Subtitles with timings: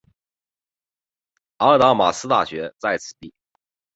[1.57, 3.31] 阿达玛斯大学在此地。